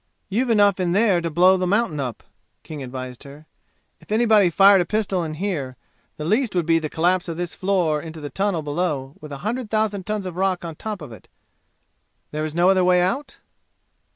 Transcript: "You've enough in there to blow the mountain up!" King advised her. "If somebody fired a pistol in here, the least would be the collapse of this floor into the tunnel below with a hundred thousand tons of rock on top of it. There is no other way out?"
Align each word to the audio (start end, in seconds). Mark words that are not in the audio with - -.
"You've 0.29 0.49
enough 0.49 0.79
in 0.79 0.93
there 0.93 1.21
to 1.21 1.29
blow 1.29 1.57
the 1.57 1.67
mountain 1.67 1.99
up!" 1.99 2.23
King 2.63 2.81
advised 2.81 3.21
her. 3.21 3.45
"If 3.99 4.09
somebody 4.09 4.49
fired 4.49 4.81
a 4.81 4.85
pistol 4.87 5.23
in 5.23 5.35
here, 5.35 5.77
the 6.17 6.25
least 6.25 6.55
would 6.55 6.65
be 6.65 6.79
the 6.79 6.89
collapse 6.89 7.27
of 7.29 7.37
this 7.37 7.53
floor 7.53 8.01
into 8.01 8.19
the 8.19 8.31
tunnel 8.31 8.63
below 8.63 9.13
with 9.21 9.31
a 9.31 9.37
hundred 9.45 9.69
thousand 9.69 10.07
tons 10.07 10.25
of 10.25 10.37
rock 10.37 10.65
on 10.65 10.75
top 10.75 11.03
of 11.03 11.11
it. 11.11 11.27
There 12.31 12.43
is 12.43 12.55
no 12.55 12.71
other 12.71 12.83
way 12.83 12.99
out?" 12.99 13.37